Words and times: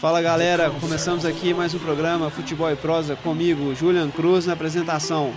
Fala 0.00 0.20
galera, 0.20 0.68
começamos 0.80 1.24
aqui 1.24 1.54
mais 1.54 1.74
um 1.74 1.78
programa 1.78 2.28
Futebol 2.28 2.70
e 2.70 2.74
Prosa 2.74 3.14
comigo, 3.14 3.74
Julian 3.74 4.10
Cruz, 4.10 4.46
na 4.46 4.54
apresentação. 4.54 5.32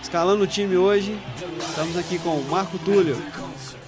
Escalando 0.00 0.44
o 0.44 0.46
time 0.46 0.76
hoje, 0.76 1.18
estamos 1.58 1.96
aqui 1.98 2.18
com 2.18 2.38
o 2.38 2.50
Marco 2.50 2.78
Túlio. 2.78 3.16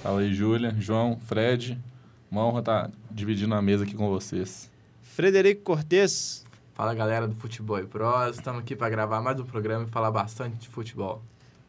Fala 0.03 0.21
aí, 0.21 0.33
Julian, 0.33 0.75
João, 0.79 1.17
Fred. 1.19 1.81
Uma 2.29 2.45
honra 2.45 2.59
estar 2.59 2.91
dividindo 3.09 3.55
a 3.55 3.61
mesa 3.61 3.83
aqui 3.83 3.95
com 3.95 4.09
vocês. 4.09 4.69
Frederico 5.01 5.63
Cortes. 5.63 6.45
Fala 6.73 6.93
galera 6.93 7.27
do 7.27 7.35
Futebol 7.35 7.79
e 7.79 7.85
Prosa, 7.85 8.37
estamos 8.37 8.61
aqui 8.61 8.75
para 8.75 8.89
gravar 8.89 9.21
mais 9.21 9.39
um 9.39 9.45
programa 9.45 9.85
e 9.85 9.87
falar 9.87 10.11
bastante 10.11 10.57
de 10.57 10.67
futebol. 10.67 11.23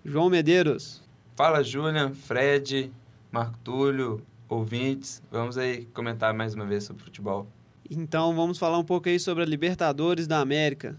João 0.05 0.29
Medeiros. 0.29 1.06
Fala 1.37 1.63
Julian, 1.63 2.15
Fred, 2.15 2.91
Marco 3.31 3.59
Túlio, 3.59 4.23
ouvintes. 4.49 5.23
Vamos 5.31 5.59
aí 5.59 5.85
comentar 5.93 6.33
mais 6.33 6.55
uma 6.55 6.65
vez 6.65 6.85
sobre 6.85 7.03
futebol. 7.03 7.47
Então 7.91 8.35
vamos 8.35 8.59
falar 8.59 8.79
um 8.79 8.85
pouco 8.85 9.11
aí 9.11 9.21
sobre 9.21 9.43
a 9.43 9.47
Libertadores 9.47 10.27
da 10.27 10.41
América. 10.41 10.99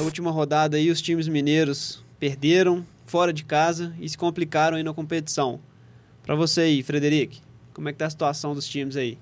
Essa 0.00 0.06
última 0.06 0.30
rodada 0.30 0.78
aí 0.78 0.90
os 0.90 1.02
times 1.02 1.28
mineiros 1.28 2.02
perderam 2.18 2.86
fora 3.04 3.34
de 3.34 3.44
casa 3.44 3.94
e 4.00 4.08
se 4.08 4.16
complicaram 4.16 4.78
aí 4.78 4.82
na 4.82 4.94
competição. 4.94 5.60
Para 6.22 6.34
você 6.34 6.62
aí, 6.62 6.82
Frederico, 6.82 7.34
como 7.74 7.86
é 7.86 7.92
que 7.92 7.98
tá 7.98 8.06
a 8.06 8.10
situação 8.10 8.54
dos 8.54 8.66
times 8.66 8.96
aí? 8.96 9.18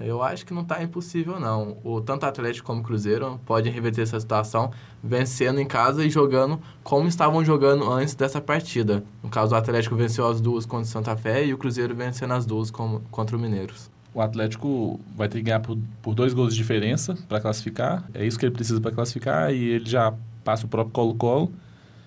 Eu 0.00 0.22
acho 0.22 0.46
que 0.46 0.54
não 0.54 0.62
está 0.62 0.80
impossível, 0.80 1.40
não. 1.40 1.78
O 1.82 2.00
tanto 2.00 2.26
Atlético 2.26 2.64
como 2.64 2.84
Cruzeiro 2.84 3.40
podem 3.44 3.72
reverter 3.72 4.02
essa 4.02 4.20
situação 4.20 4.70
vencendo 5.02 5.60
em 5.60 5.66
casa 5.66 6.04
e 6.04 6.10
jogando 6.10 6.62
como 6.84 7.08
estavam 7.08 7.44
jogando 7.44 7.90
antes 7.90 8.14
dessa 8.14 8.40
partida. 8.40 9.02
No 9.20 9.28
caso, 9.28 9.52
o 9.52 9.58
Atlético 9.58 9.96
venceu 9.96 10.28
as 10.28 10.40
duas 10.40 10.64
contra 10.64 10.86
o 10.86 10.92
Santa 10.92 11.16
Fé 11.16 11.44
e 11.44 11.52
o 11.52 11.58
Cruzeiro 11.58 11.92
vencendo 11.92 12.34
as 12.34 12.46
duas 12.46 12.70
contra 12.70 13.36
o 13.36 13.40
Mineiros. 13.40 13.90
O 14.14 14.20
Atlético 14.20 15.00
vai 15.16 15.28
ter 15.28 15.38
que 15.38 15.44
ganhar 15.44 15.60
por, 15.60 15.76
por 16.00 16.14
dois 16.14 16.32
gols 16.32 16.54
de 16.54 16.58
diferença 16.58 17.18
para 17.28 17.40
classificar. 17.40 18.08
É 18.14 18.24
isso 18.24 18.38
que 18.38 18.46
ele 18.46 18.54
precisa 18.54 18.80
para 18.80 18.92
classificar 18.92 19.52
e 19.52 19.70
ele 19.70 19.90
já 19.90 20.14
passa 20.44 20.66
o 20.66 20.68
próprio 20.68 20.92
Colo-Colo 20.92 21.52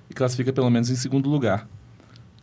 e 0.10 0.14
classifica 0.14 0.54
pelo 0.54 0.70
menos 0.70 0.90
em 0.90 0.96
segundo 0.96 1.30
lugar. 1.30 1.68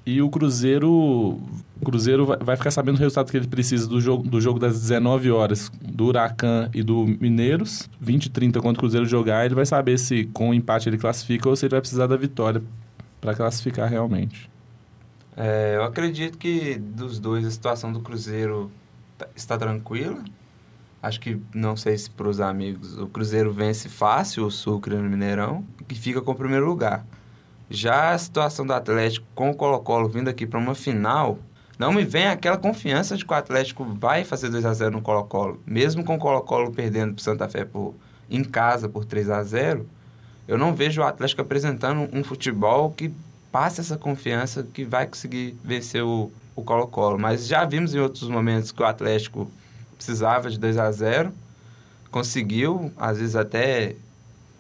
E 0.06 0.21
o 0.21 0.29
Cruzeiro, 0.29 0.91
o 0.91 1.84
Cruzeiro 1.84 2.27
vai 2.27 2.56
ficar 2.56 2.71
sabendo 2.71 2.97
o 2.97 2.98
resultado 2.98 3.31
que 3.31 3.39
ele 3.39 3.47
precisa 3.47 3.89
do 3.89 3.98
jogo, 4.03 4.23
do 4.23 4.39
jogo 4.39 4.59
das 4.59 4.79
19 4.79 5.31
horas 5.31 5.73
do 5.81 6.05
Huracan 6.05 6.69
e 6.75 6.83
do 6.83 7.06
Mineiros. 7.19 7.89
20 7.99 8.27
e 8.27 8.28
30 8.28 8.61
quando 8.61 8.77
o 8.77 8.78
Cruzeiro 8.81 9.06
jogar, 9.06 9.47
ele 9.47 9.55
vai 9.55 9.65
saber 9.65 9.99
se 9.99 10.25
com 10.27 10.51
o 10.51 10.55
empate 10.55 10.91
ele 10.91 10.99
classifica 10.99 11.49
ou 11.49 11.56
se 11.56 11.65
ele 11.65 11.71
vai 11.71 11.81
precisar 11.81 12.06
da 12.06 12.17
vitória 12.17 12.62
para 13.19 13.34
classificar 13.34 13.89
realmente. 13.89 14.51
É, 15.34 15.77
eu 15.77 15.84
acredito 15.84 16.37
que 16.37 16.77
dos 16.77 17.19
dois 17.19 17.47
a 17.47 17.51
situação 17.51 17.91
do 17.91 18.01
Cruzeiro 18.01 18.71
está 19.34 19.57
tranquila. 19.57 20.23
Acho 21.03 21.20
que, 21.20 21.41
não 21.55 21.77
sei 21.77 21.98
se 21.98 22.09
para 22.09 22.29
os 22.29 22.41
amigos, 22.41 22.98
o 22.98 23.07
Cruzeiro 23.07 23.53
vence 23.53 23.89
fácil 23.89 24.47
o 24.47 24.51
Sucre 24.51 24.97
no 24.97 25.09
Mineirão 25.09 25.65
e 25.89 25.95
fica 25.95 26.23
com 26.23 26.33
o 26.33 26.34
primeiro 26.34 26.65
lugar. 26.67 27.05
Já 27.69 28.12
a 28.12 28.19
situação 28.19 28.67
do 28.67 28.73
Atlético 28.73 29.27
com 29.34 29.51
o 29.51 29.55
Colo-Colo 29.55 30.09
vindo 30.09 30.29
aqui 30.29 30.47
para 30.47 30.59
uma 30.59 30.75
final, 30.75 31.39
não 31.79 31.93
me 31.93 32.05
vem 32.05 32.27
aquela 32.27 32.56
confiança 32.56 33.16
de 33.16 33.25
que 33.25 33.33
o 33.33 33.37
Atlético 33.37 33.84
vai 33.84 34.25
fazer 34.25 34.49
2 34.49 34.65
a 34.65 34.72
0 34.72 34.93
no 34.93 35.03
Colo-Colo. 35.03 35.61
Mesmo 35.67 36.05
com 36.05 36.15
o 36.15 36.19
Colo-Colo 36.19 36.72
perdendo 36.72 37.15
para 37.15 37.21
o 37.21 37.25
Santa 37.25 37.49
Fé 37.49 37.65
por, 37.65 37.94
em 38.31 38.43
casa 38.43 38.88
por 38.88 39.05
3 39.05 39.28
a 39.31 39.43
0 39.43 39.87
eu 40.47 40.59
não 40.59 40.75
vejo 40.75 41.00
o 41.00 41.05
Atlético 41.05 41.41
apresentando 41.41 42.09
um 42.12 42.22
futebol 42.22 42.91
que 42.91 43.12
passe 43.54 43.81
essa 43.81 43.97
confiança 43.97 44.66
que 44.75 44.84
vai 44.84 45.06
conseguir 45.06 45.56
vencer 45.62 46.03
o, 46.03 46.28
o 46.56 46.62
Colo-Colo. 46.65 47.16
Mas 47.16 47.47
já 47.47 47.65
vimos 47.65 47.94
em 47.94 48.00
outros 48.00 48.28
momentos 48.28 48.72
que 48.72 48.82
o 48.82 48.84
Atlético 48.84 49.48
precisava 49.94 50.50
de 50.50 50.59
2 50.59 50.76
a 50.76 50.91
0 50.91 51.32
conseguiu, 52.10 52.93
às 52.97 53.19
vezes 53.19 53.37
até 53.37 53.94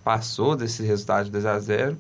passou 0.04 0.54
desse 0.54 0.84
resultado 0.84 1.24
de 1.24 1.32
2 1.32 1.44
a 1.44 1.58
0 1.58 1.98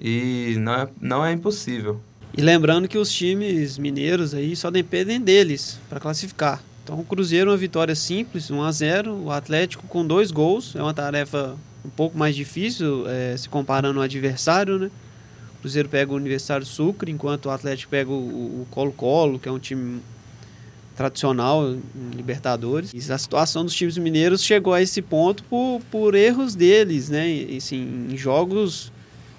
e 0.00 0.56
não 0.58 0.72
é, 0.72 0.88
não 0.98 1.26
é 1.26 1.32
impossível. 1.32 2.00
E 2.32 2.40
lembrando 2.40 2.88
que 2.88 2.96
os 2.96 3.12
times 3.12 3.76
mineiros 3.76 4.32
aí 4.32 4.56
só 4.56 4.70
dependem 4.70 5.20
deles 5.20 5.78
para 5.90 6.00
classificar. 6.00 6.62
Então 6.82 6.98
o 6.98 7.04
Cruzeiro 7.04 7.50
uma 7.50 7.56
vitória 7.56 7.94
simples, 7.94 8.50
1 8.50 8.62
a 8.62 8.72
0 8.72 9.14
o 9.24 9.30
Atlético 9.30 9.86
com 9.86 10.06
dois 10.06 10.30
gols, 10.30 10.74
é 10.74 10.80
uma 10.80 10.94
tarefa 10.94 11.54
um 11.84 11.90
pouco 11.90 12.16
mais 12.16 12.34
difícil 12.34 13.06
é, 13.06 13.36
se 13.36 13.46
comparando 13.46 13.98
ao 13.98 14.04
adversário, 14.04 14.78
né? 14.78 14.90
Cruzeiro 15.64 15.88
pega 15.88 16.12
o 16.12 16.16
Universitário 16.16 16.66
Sucre, 16.66 17.10
enquanto 17.10 17.46
o 17.46 17.50
Atlético 17.50 17.90
pega 17.90 18.10
o 18.10 18.66
Colo-Colo, 18.70 19.38
que 19.38 19.48
é 19.48 19.50
um 19.50 19.58
time 19.58 20.02
tradicional 20.94 21.72
em 21.72 22.10
Libertadores. 22.14 22.92
E 22.92 23.10
a 23.10 23.16
situação 23.16 23.64
dos 23.64 23.74
times 23.74 23.96
mineiros 23.96 24.44
chegou 24.44 24.74
a 24.74 24.82
esse 24.82 25.00
ponto 25.00 25.42
por, 25.44 25.80
por 25.90 26.14
erros 26.14 26.54
deles, 26.54 27.08
né? 27.08 27.26
E, 27.30 27.56
assim, 27.56 28.08
em 28.10 28.14
jogos 28.14 28.92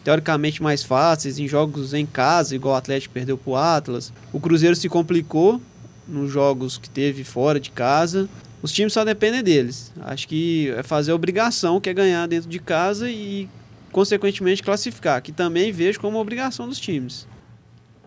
teoricamente 0.04 0.64
mais 0.64 0.82
fáceis, 0.82 1.38
em 1.38 1.48
jogos 1.48 1.94
em 1.94 2.08
casa, 2.08 2.56
igual 2.56 2.74
o 2.74 2.78
Atlético 2.78 3.14
perdeu 3.14 3.38
para 3.38 3.52
o 3.52 3.56
Atlas. 3.56 4.12
O 4.34 4.40
Cruzeiro 4.40 4.76
se 4.76 4.90
complicou 4.90 5.62
nos 6.08 6.32
jogos 6.32 6.80
que 6.80 6.90
teve 6.90 7.24
fora 7.24 7.60
de 7.60 7.70
casa. 7.70 8.28
Os 8.64 8.72
times 8.72 8.94
só 8.94 9.06
dependem 9.06 9.44
deles. 9.44 9.94
Acho 10.02 10.28
que 10.28 10.74
é 10.76 10.82
fazer 10.82 11.12
a 11.12 11.16
obrigação, 11.16 11.80
que 11.80 11.88
é 11.88 11.94
ganhar 11.94 12.28
dentro 12.28 12.50
de 12.50 12.58
casa 12.58 13.12
e, 13.12 13.48
consequentemente, 13.96 14.62
classificar, 14.62 15.22
que 15.22 15.32
também 15.32 15.72
vejo 15.72 16.02
como 16.02 16.20
obrigação 16.20 16.68
dos 16.68 16.78
times. 16.78 17.26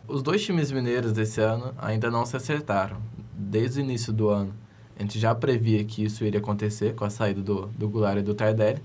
Os 0.07 0.23
dois 0.23 0.45
times 0.45 0.71
mineiros 0.71 1.15
desse 1.15 1.41
ano 1.41 1.75
ainda 1.79 2.11
não 2.11 2.27
se 2.27 2.37
acertaram. 2.37 2.99
Desde 3.33 3.81
o 3.81 3.83
início 3.83 4.13
do 4.13 4.29
ano, 4.29 4.53
a 4.99 5.01
gente 5.01 5.19
já 5.19 5.35
previa 5.35 5.83
que 5.83 6.05
isso 6.05 6.23
iria 6.27 6.41
acontecer 6.41 6.95
com 6.95 7.07
a 7.07 7.11
saída 7.11 7.41
do, 7.41 7.69
do 7.69 7.89
Goulart 7.89 8.19
e 8.19 8.23
do 8.23 8.35
Tardelli 8.35 8.83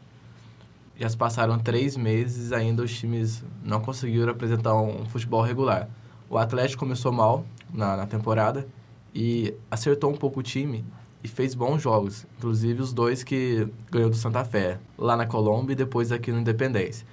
já 0.97 1.09
se 1.09 1.17
passaram 1.17 1.59
três 1.59 1.97
meses 1.97 2.53
ainda 2.53 2.83
os 2.83 2.97
times 2.97 3.43
não 3.61 3.81
conseguiram 3.81 4.31
apresentar 4.31 4.73
um 4.73 5.03
futebol 5.05 5.41
regular. 5.41 5.89
O 6.29 6.37
Atlético 6.37 6.79
começou 6.85 7.11
mal 7.11 7.45
na, 7.73 7.97
na 7.97 8.05
temporada 8.05 8.65
e 9.13 9.53
acertou 9.69 10.09
um 10.09 10.15
pouco 10.15 10.39
o 10.39 10.43
time 10.43 10.85
e 11.23 11.27
fez 11.27 11.55
bons 11.55 11.81
jogos, 11.81 12.25
inclusive 12.37 12.81
os 12.81 12.93
dois 12.93 13.23
que 13.23 13.67
ganhou 13.89 14.09
do 14.09 14.15
Santa 14.15 14.43
Fé, 14.43 14.79
lá 14.97 15.15
na 15.15 15.25
Colômbia 15.25 15.73
e 15.73 15.75
depois 15.75 16.11
aqui 16.11 16.31
no 16.31 16.39
Independência. 16.39 17.05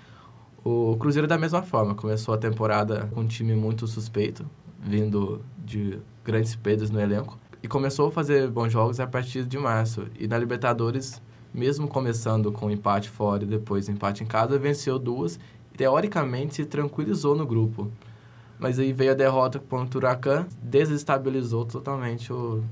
O 0.64 0.96
Cruzeiro 0.98 1.28
da 1.28 1.38
mesma 1.38 1.62
forma, 1.62 1.94
começou 1.94 2.34
a 2.34 2.38
temporada 2.38 3.08
com 3.14 3.20
um 3.20 3.26
time 3.26 3.54
muito 3.54 3.86
suspeito, 3.86 4.44
vindo 4.78 5.40
de 5.64 5.98
grandes 6.24 6.54
perdas 6.56 6.90
no 6.90 7.00
elenco, 7.00 7.38
e 7.62 7.68
começou 7.68 8.08
a 8.08 8.10
fazer 8.10 8.48
bons 8.48 8.70
jogos 8.70 8.98
a 9.00 9.06
partir 9.06 9.44
de 9.44 9.58
março. 9.58 10.06
E 10.18 10.26
na 10.26 10.36
Libertadores 10.36 11.20
mesmo 11.52 11.88
começando 11.88 12.52
com 12.52 12.70
empate 12.70 13.08
fora 13.08 13.42
e 13.42 13.46
depois 13.46 13.88
empate 13.88 14.22
em 14.22 14.26
casa, 14.26 14.58
venceu 14.58 14.98
duas 14.98 15.38
e 15.72 15.76
teoricamente 15.76 16.56
se 16.56 16.64
tranquilizou 16.64 17.34
no 17.34 17.46
grupo. 17.46 17.90
Mas 18.58 18.78
aí 18.78 18.92
veio 18.92 19.12
a 19.12 19.14
derrota 19.14 19.58
contra 19.58 19.98
o 19.98 20.00
Huracan, 20.00 20.46
desestabilizou 20.62 21.64
totalmente 21.64 22.32
o, 22.32 22.62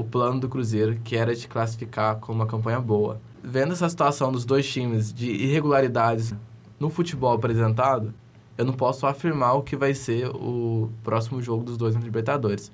o 0.00 0.04
plano 0.04 0.40
do 0.40 0.48
Cruzeiro, 0.48 0.98
que 1.04 1.16
era 1.16 1.34
de 1.34 1.46
classificar 1.46 2.16
com 2.16 2.32
uma 2.32 2.46
campanha 2.46 2.80
boa. 2.80 3.20
Vendo 3.42 3.72
essa 3.72 3.88
situação 3.88 4.32
dos 4.32 4.44
dois 4.44 4.70
times 4.70 5.12
de 5.12 5.30
irregularidades 5.30 6.34
no 6.78 6.88
futebol 6.88 7.32
apresentado, 7.32 8.14
eu 8.56 8.64
não 8.64 8.72
posso 8.72 9.06
afirmar 9.06 9.54
o 9.54 9.62
que 9.62 9.76
vai 9.76 9.94
ser 9.94 10.28
o 10.28 10.90
próximo 11.02 11.40
jogo 11.40 11.64
dos 11.64 11.76
dois 11.76 11.94
na 11.94 12.00
Libertadores. 12.00 12.72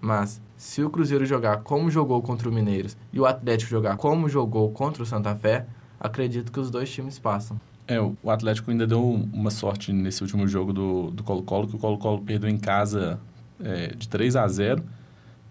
Mas 0.00 0.40
se 0.56 0.82
o 0.82 0.90
Cruzeiro 0.90 1.24
jogar 1.26 1.58
como 1.58 1.90
jogou 1.90 2.22
contra 2.22 2.48
o 2.48 2.52
Mineiros 2.52 2.96
e 3.12 3.20
o 3.20 3.26
Atlético 3.26 3.70
jogar 3.70 3.96
como 3.96 4.28
jogou 4.28 4.70
contra 4.70 5.02
o 5.02 5.06
Santa 5.06 5.34
Fé, 5.34 5.66
acredito 5.98 6.52
que 6.52 6.60
os 6.60 6.70
dois 6.70 6.90
times 6.90 7.18
passam. 7.18 7.60
É, 7.86 8.00
o 8.00 8.30
Atlético 8.30 8.70
ainda 8.70 8.86
deu 8.86 9.02
uma 9.02 9.50
sorte 9.50 9.92
nesse 9.92 10.22
último 10.22 10.46
jogo 10.46 10.72
do 10.72 11.22
Colo-Colo, 11.24 11.66
que 11.68 11.76
o 11.76 11.78
Colo-Colo 11.78 12.22
perdeu 12.22 12.48
em 12.48 12.58
casa 12.58 13.18
é, 13.62 13.88
de 13.88 14.08
3 14.08 14.36
a 14.36 14.46
0 14.46 14.82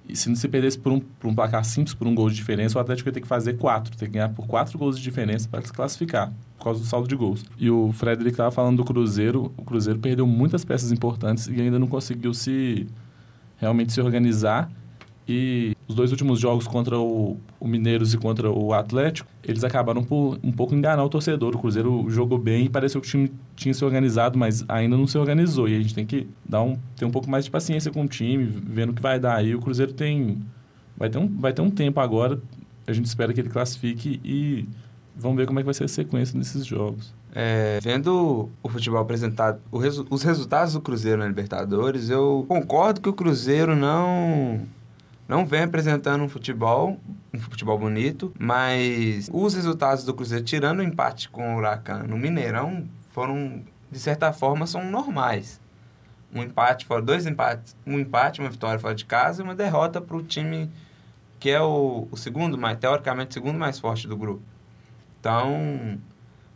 E 0.09 0.15
se 0.15 0.27
não 0.27 0.35
se 0.35 0.47
perdesse 0.47 0.77
por 0.77 0.91
um, 0.91 1.00
por 1.00 1.29
um 1.29 1.35
placar 1.35 1.63
simples, 1.63 1.94
por 1.94 2.07
um 2.07 2.15
gol 2.15 2.29
de 2.29 2.35
diferença, 2.35 2.77
o 2.77 2.81
Atlético 2.81 3.09
ia 3.09 3.13
ter 3.13 3.21
que 3.21 3.27
fazer 3.27 3.53
quatro, 3.57 3.95
ter 3.95 4.07
que 4.07 4.13
ganhar 4.13 4.29
por 4.29 4.47
quatro 4.47 4.77
gols 4.77 4.97
de 4.97 5.03
diferença 5.03 5.47
para 5.47 5.61
se 5.61 5.71
classificar, 5.71 6.33
por 6.57 6.63
causa 6.63 6.79
do 6.79 6.85
saldo 6.85 7.07
de 7.07 7.15
gols. 7.15 7.45
E 7.57 7.69
o 7.69 7.91
Frederic 7.91 8.31
estava 8.31 8.50
falando 8.50 8.77
do 8.77 8.83
Cruzeiro, 8.83 9.53
o 9.56 9.63
Cruzeiro 9.63 10.00
perdeu 10.00 10.25
muitas 10.25 10.65
peças 10.65 10.91
importantes 10.91 11.47
e 11.47 11.61
ainda 11.61 11.77
não 11.77 11.88
conseguiu 11.88 12.33
se 12.33 12.88
realmente 13.57 13.94
se 13.94 14.01
organizar 14.01 14.71
E 15.31 15.77
os 15.87 15.93
dois 15.93 16.09
últimos 16.09 16.39
jogos 16.39 16.65
contra 16.65 16.97
o, 16.97 17.37
o 17.59 17.67
Mineiros 17.67 18.15
e 18.15 18.17
contra 18.17 18.49
o 18.49 18.73
Atlético, 18.73 19.29
eles 19.43 19.63
acabaram 19.63 20.03
por 20.03 20.39
um 20.43 20.51
pouco 20.51 20.73
enganar 20.73 21.03
o 21.03 21.09
torcedor. 21.09 21.55
O 21.55 21.59
Cruzeiro 21.59 22.09
jogou 22.09 22.39
bem 22.39 22.65
e 22.65 22.69
pareceu 22.69 22.99
que 22.99 23.07
o 23.07 23.11
time 23.11 23.31
tinha 23.55 23.71
se 23.71 23.85
organizado, 23.85 24.39
mas 24.39 24.65
ainda 24.67 24.97
não 24.97 25.05
se 25.05 25.19
organizou. 25.19 25.69
E 25.69 25.75
a 25.75 25.79
gente 25.79 25.93
tem 25.93 26.03
que 26.03 26.27
dar 26.43 26.63
um, 26.63 26.75
ter 26.95 27.05
um 27.05 27.11
pouco 27.11 27.29
mais 27.29 27.45
de 27.45 27.51
paciência 27.51 27.91
com 27.91 28.05
o 28.05 28.07
time, 28.07 28.43
vendo 28.43 28.89
o 28.89 28.93
que 28.93 29.03
vai 29.03 29.19
dar. 29.19 29.35
aí 29.35 29.53
o 29.53 29.59
Cruzeiro 29.59 29.93
tem 29.93 30.39
vai 30.97 31.11
ter 31.11 31.19
um, 31.19 31.27
vai 31.27 31.53
ter 31.53 31.61
um 31.61 31.69
tempo 31.69 31.99
agora. 31.99 32.41
A 32.87 32.91
gente 32.91 33.05
espera 33.05 33.31
que 33.31 33.39
ele 33.39 33.49
classifique 33.49 34.19
e 34.23 34.67
vamos 35.15 35.37
ver 35.37 35.45
como 35.45 35.59
é 35.59 35.61
que 35.61 35.65
vai 35.65 35.75
ser 35.75 35.83
a 35.83 35.87
sequência 35.87 36.35
nesses 36.35 36.65
jogos. 36.65 37.13
É, 37.35 37.77
vendo 37.83 38.49
o 38.63 38.67
futebol 38.67 38.99
apresentado, 38.99 39.59
o 39.71 39.77
resu 39.77 40.07
os 40.09 40.23
resultados 40.23 40.73
do 40.73 40.81
Cruzeiro 40.81 41.19
na 41.19 41.27
Libertadores, 41.27 42.09
eu 42.09 42.43
concordo 42.47 42.99
que 42.99 43.09
o 43.09 43.13
Cruzeiro 43.13 43.75
não 43.75 44.61
não 45.29 45.45
vem 45.45 45.61
apresentando 45.61 46.23
um 46.23 46.27
futebol, 46.27 46.99
um 47.31 47.39
futebol 47.39 47.77
bonito, 47.77 48.33
mas 48.39 49.29
os 49.31 49.53
resultados 49.53 50.03
do 50.03 50.11
Cruzeiro, 50.11 50.43
tirando 50.43 50.79
o 50.79 50.83
empate 50.83 51.29
com 51.29 51.53
o 51.53 51.57
Huracan 51.57 51.99
no 51.99 52.17
Mineirão, 52.17 52.89
foram, 53.11 53.61
de 53.91 53.99
certa 53.99 54.33
forma, 54.33 54.65
são 54.65 54.83
normais. 54.89 55.61
Um 56.33 56.41
empate 56.41 56.83
fora, 56.87 57.03
dois 57.03 57.27
empates, 57.27 57.75
um 57.85 57.99
empate, 57.99 58.39
uma 58.39 58.49
vitória 58.49 58.79
fora 58.79 58.95
de 58.95 59.05
casa 59.05 59.43
e 59.43 59.45
uma 59.45 59.53
derrota 59.53 60.01
para 60.01 60.17
o 60.17 60.23
time 60.23 60.71
que 61.39 61.51
é 61.51 61.61
o, 61.61 62.07
o 62.11 62.17
segundo, 62.17 62.57
mais, 62.57 62.79
teoricamente, 62.79 63.29
o 63.29 63.33
segundo 63.35 63.57
mais 63.57 63.79
forte 63.79 64.07
do 64.07 64.17
grupo. 64.17 64.41
Então, 65.19 65.99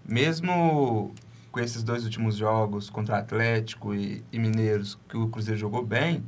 mesmo 0.04 1.14
com 1.52 1.60
esses 1.60 1.84
dois 1.84 2.06
últimos 2.06 2.36
jogos 2.36 2.90
contra 2.90 3.20
Atlético 3.20 3.94
e, 3.94 4.26
e 4.32 4.40
Mineiros, 4.40 4.98
que 5.08 5.16
o 5.16 5.28
Cruzeiro 5.28 5.60
jogou 5.60 5.86
bem, 5.86 6.24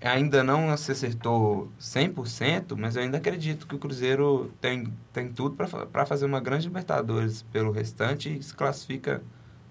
ainda 0.00 0.44
não 0.44 0.76
se 0.76 0.92
acertou 0.92 1.70
100%, 1.80 2.76
mas 2.76 2.96
eu 2.96 3.02
ainda 3.02 3.18
acredito 3.18 3.66
que 3.66 3.74
o 3.74 3.78
Cruzeiro 3.78 4.50
tem, 4.60 4.92
tem 5.12 5.28
tudo 5.28 5.56
para 5.90 6.06
fazer 6.06 6.26
uma 6.26 6.40
grande 6.40 6.66
Libertadores 6.66 7.42
pelo 7.52 7.72
restante 7.72 8.38
e 8.38 8.42
se 8.42 8.54
classifica, 8.54 9.22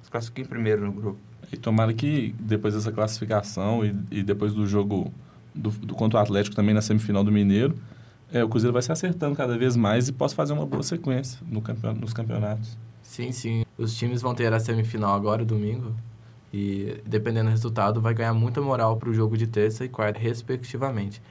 se 0.02 0.12
classifica 0.12 0.42
em 0.42 0.46
primeiro 0.46 0.86
no 0.86 0.92
grupo. 0.92 1.20
E 1.52 1.56
tomara 1.56 1.94
que 1.94 2.36
depois 2.40 2.74
dessa 2.74 2.92
classificação 2.92 3.86
e, 3.86 3.96
e 4.12 4.24
depois 4.24 4.54
do 4.54 4.68
jogo 4.68 5.12
do, 5.56 5.70
do 5.70 5.96
contra 5.96 6.20
o 6.20 6.22
Atlético 6.22 6.56
também 6.56 6.74
na 6.74 6.82
semifinal 6.82 7.24
do 7.24 7.32
Mineiro, 7.32 7.76
é, 8.32 8.44
o 8.44 8.50
Cruzeiro 8.50 8.74
vai 8.74 8.82
se 8.82 8.92
acertando 8.92 9.36
cada 9.36 9.58
vez 9.58 9.76
mais 9.78 10.10
e 10.10 10.14
possa 10.14 10.36
fazer 10.36 10.52
uma 10.52 10.66
boa 10.66 10.84
sequência 10.84 11.40
no 11.50 11.62
campeon 11.62 11.94
nos 11.94 12.14
campeonatos. 12.14 12.78
Sim, 13.02 13.32
sim. 13.32 13.64
Os 13.78 13.96
times 13.96 14.22
vão 14.22 14.36
ter 14.36 14.52
a 14.52 14.60
semifinal 14.60 15.16
agora, 15.16 15.46
domingo. 15.46 15.96
E 16.54 17.02
dependendo 17.06 17.50
do 17.50 17.52
resultado, 17.52 18.00
vai 18.00 18.14
ganhar 18.14 18.34
muita 18.34 18.62
moral 18.62 18.98
para 18.98 19.10
o 19.10 19.14
jogo 19.14 19.38
de 19.38 19.48
terça 19.48 19.84
e 19.84 19.90
quarta, 19.90 20.20
respectivamente. 20.20 21.22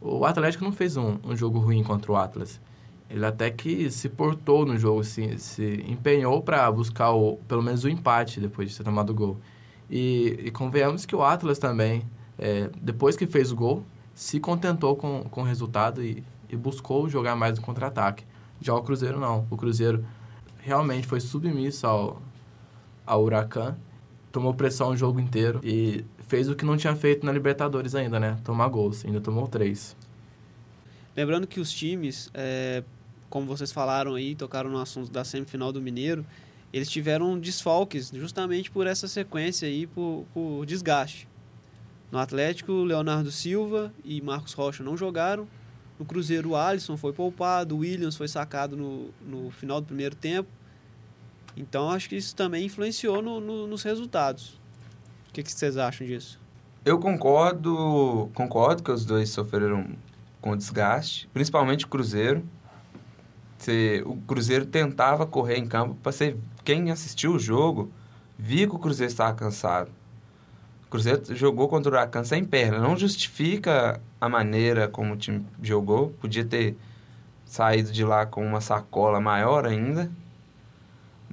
O 0.00 0.24
Atlético 0.24 0.64
não 0.64 0.72
fez 0.72 0.96
um, 0.96 1.16
um 1.24 1.36
jogo 1.36 1.58
ruim 1.58 1.82
contra 1.82 2.10
o 2.10 2.16
Atlas. 2.16 2.60
Ele 3.10 3.24
até 3.24 3.50
que 3.50 3.90
se 3.90 4.08
portou 4.08 4.66
no 4.66 4.76
jogo, 4.76 5.02
se, 5.02 5.38
se 5.38 5.84
empenhou 5.88 6.42
para 6.42 6.70
buscar 6.70 7.12
o, 7.12 7.36
pelo 7.48 7.62
menos 7.62 7.84
o 7.84 7.88
empate 7.88 8.40
depois 8.40 8.70
de 8.70 8.76
ter 8.76 8.84
tomado 8.84 9.10
o 9.10 9.14
gol. 9.14 9.38
E, 9.88 10.38
e 10.44 10.50
convenhamos 10.50 11.06
que 11.06 11.16
o 11.16 11.22
Atlas 11.22 11.58
também, 11.58 12.02
é, 12.38 12.68
depois 12.80 13.16
que 13.16 13.26
fez 13.26 13.50
o 13.50 13.56
gol, 13.56 13.82
se 14.14 14.38
contentou 14.38 14.94
com, 14.96 15.24
com 15.30 15.40
o 15.40 15.44
resultado 15.44 16.02
e, 16.04 16.22
e 16.50 16.56
buscou 16.56 17.08
jogar 17.08 17.34
mais 17.34 17.58
no 17.58 17.64
contra-ataque. 17.64 18.24
Já 18.60 18.74
o 18.74 18.82
Cruzeiro 18.82 19.18
não. 19.18 19.46
O 19.50 19.56
Cruzeiro 19.56 20.04
realmente 20.58 21.06
foi 21.06 21.20
submisso 21.20 21.86
ao, 21.86 22.20
ao 23.06 23.22
Huracan 23.24 23.76
tomou 24.32 24.54
pressão 24.54 24.90
o 24.90 24.96
jogo 24.96 25.20
inteiro 25.20 25.60
e 25.62 26.04
fez 26.26 26.48
o 26.48 26.54
que 26.54 26.64
não 26.64 26.76
tinha 26.76 26.94
feito 26.94 27.24
na 27.24 27.32
Libertadores 27.32 27.94
ainda, 27.94 28.20
né? 28.20 28.38
Tomar 28.44 28.68
gols. 28.68 29.04
Ainda 29.04 29.20
tomou 29.20 29.46
três. 29.46 29.96
Lembrando 31.16 31.46
que 31.46 31.58
os 31.58 31.72
times, 31.72 32.30
é, 32.34 32.82
como 33.28 33.46
vocês 33.46 33.72
falaram 33.72 34.14
aí, 34.14 34.34
tocaram 34.34 34.70
no 34.70 34.78
assunto 34.78 35.10
da 35.10 35.24
semifinal 35.24 35.72
do 35.72 35.80
Mineiro, 35.80 36.24
eles 36.72 36.88
tiveram 36.90 37.38
desfalques 37.38 38.10
justamente 38.14 38.70
por 38.70 38.86
essa 38.86 39.08
sequência 39.08 39.66
aí, 39.66 39.86
por, 39.86 40.26
por 40.32 40.64
desgaste. 40.66 41.26
No 42.10 42.18
Atlético, 42.18 42.72
Leonardo 42.84 43.30
Silva 43.30 43.92
e 44.04 44.20
Marcos 44.20 44.52
Rocha 44.52 44.82
não 44.82 44.96
jogaram. 44.96 45.46
No 45.98 46.04
Cruzeiro, 46.04 46.50
o 46.50 46.56
Alisson 46.56 46.96
foi 46.96 47.12
poupado, 47.12 47.74
o 47.74 47.78
Williams 47.78 48.16
foi 48.16 48.28
sacado 48.28 48.76
no, 48.76 49.10
no 49.26 49.50
final 49.50 49.80
do 49.80 49.86
primeiro 49.86 50.14
tempo. 50.14 50.48
Então 51.58 51.90
acho 51.90 52.08
que 52.08 52.16
isso 52.16 52.34
também 52.34 52.66
influenciou 52.66 53.20
no, 53.20 53.40
no, 53.40 53.66
nos 53.66 53.82
resultados. 53.82 54.60
O 55.28 55.32
que, 55.32 55.42
que 55.42 55.50
vocês 55.50 55.76
acham 55.76 56.06
disso? 56.06 56.40
Eu 56.84 56.98
concordo, 56.98 58.30
concordo 58.34 58.82
que 58.82 58.90
os 58.90 59.04
dois 59.04 59.30
sofreram 59.30 59.90
com 60.40 60.56
desgaste, 60.56 61.28
principalmente 61.32 61.84
o 61.84 61.88
Cruzeiro. 61.88 62.42
Se, 63.58 64.02
o 64.06 64.16
Cruzeiro 64.18 64.64
tentava 64.64 65.26
correr 65.26 65.56
em 65.56 65.66
campo 65.66 65.96
para 65.96 66.12
ser 66.12 66.36
quem 66.64 66.90
assistiu 66.90 67.32
o 67.32 67.38
jogo 67.38 67.90
viu 68.38 68.68
que 68.68 68.76
o 68.76 68.78
Cruzeiro 68.78 69.10
estava 69.10 69.34
cansado. 69.34 69.90
O 70.86 70.90
Cruzeiro 70.90 71.34
jogou 71.34 71.68
contra 71.68 71.90
o 71.90 71.94
Huracan 71.94 72.24
sem 72.24 72.44
perna. 72.44 72.78
Não 72.78 72.96
justifica 72.96 74.00
a 74.20 74.28
maneira 74.28 74.88
como 74.88 75.14
o 75.14 75.16
time 75.16 75.44
jogou. 75.60 76.10
Podia 76.20 76.44
ter 76.44 76.76
saído 77.44 77.90
de 77.90 78.04
lá 78.04 78.24
com 78.24 78.46
uma 78.46 78.60
sacola 78.60 79.20
maior 79.20 79.66
ainda. 79.66 80.10